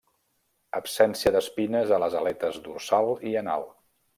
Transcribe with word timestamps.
Absència 0.77 1.33
d'espines 1.35 1.93
a 1.99 2.01
les 2.05 2.17
aletes 2.23 2.59
dorsal 2.71 3.15
i 3.33 3.37
anal. 3.45 3.69